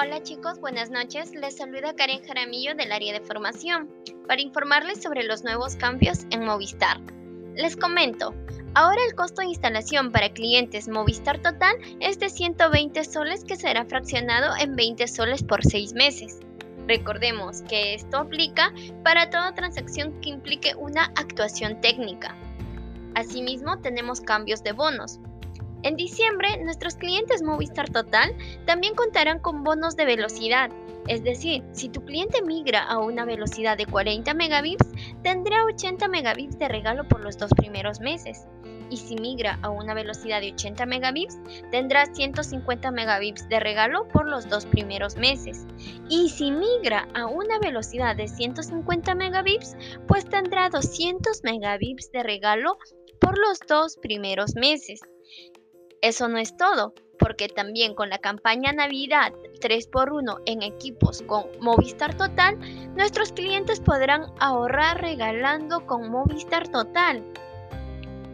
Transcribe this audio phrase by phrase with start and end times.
[0.00, 1.34] Hola chicos, buenas noches.
[1.34, 3.90] Les saluda Karen Jaramillo del área de formación
[4.28, 7.00] para informarles sobre los nuevos cambios en Movistar.
[7.56, 8.32] Les comento,
[8.74, 13.84] ahora el costo de instalación para clientes Movistar Total es de 120 soles que será
[13.86, 16.38] fraccionado en 20 soles por 6 meses.
[16.86, 22.36] Recordemos que esto aplica para toda transacción que implique una actuación técnica.
[23.16, 25.18] Asimismo, tenemos cambios de bonos.
[25.82, 28.34] En diciembre, nuestros clientes Movistar Total
[28.66, 30.70] también contarán con bonos de velocidad.
[31.06, 34.86] Es decir, si tu cliente migra a una velocidad de 40 megabits,
[35.22, 38.46] tendrá 80 megabits de regalo por los dos primeros meses.
[38.90, 41.38] Y si migra a una velocidad de 80 megabits,
[41.70, 45.66] tendrá 150 megabits de regalo por los dos primeros meses.
[46.08, 52.78] Y si migra a una velocidad de 150 megabits, pues tendrá 200 megabits de regalo
[53.20, 55.00] por los dos primeros meses.
[56.00, 62.16] Eso no es todo, porque también con la campaña Navidad 3x1 en equipos con Movistar
[62.16, 62.56] Total,
[62.94, 67.24] nuestros clientes podrán ahorrar regalando con Movistar Total.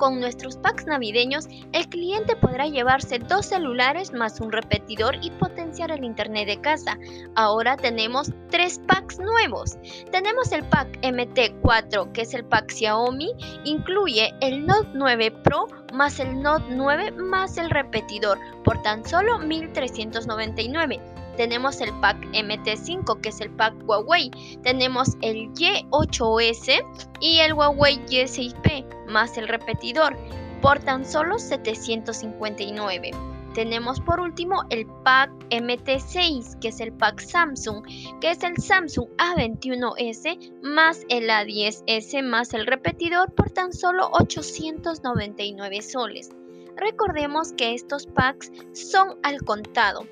[0.00, 5.90] Con nuestros packs navideños, el cliente podrá llevarse dos celulares más un repetidor y potenciar
[5.90, 6.96] el internet de casa.
[7.34, 9.76] Ahora tenemos tres packs nuevos.
[10.10, 13.30] Tenemos el pack MT4, que es el pack Xiaomi,
[13.64, 19.38] incluye el Note 9 Pro más el Note 9 más el repetidor por tan solo
[19.38, 24.30] 1399 tenemos el pack MT5, que es el pack Huawei.
[24.62, 26.84] Tenemos el Y8S
[27.22, 30.18] y el Huawei Y6P, más el repetidor,
[30.60, 33.12] por tan solo 759.
[33.54, 37.86] Tenemos por último el pack MT6, que es el pack Samsung,
[38.20, 45.80] que es el Samsung A21S más el A10S más el repetidor por tan solo 899
[45.80, 46.28] soles.
[46.76, 50.06] Recordemos que estos packs son al contado,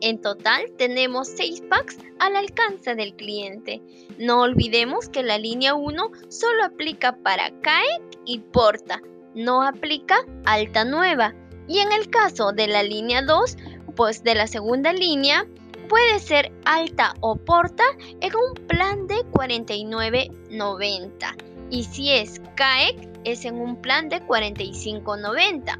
[0.00, 3.80] en total tenemos 6 packs al alcance del cliente.
[4.18, 9.00] No olvidemos que la línea 1 solo aplica para CAEC y Porta,
[9.34, 11.34] no aplica Alta Nueva.
[11.68, 13.56] Y en el caso de la línea 2,
[13.94, 15.46] pues de la segunda línea,
[15.88, 17.84] puede ser Alta o Porta
[18.20, 21.36] en un plan de 49.90.
[21.70, 25.78] Y si es CAEC, es en un plan de 45.90.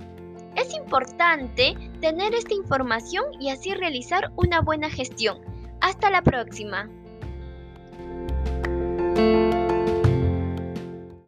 [0.57, 5.39] Es importante tener esta información y así realizar una buena gestión.
[5.81, 6.89] Hasta la próxima.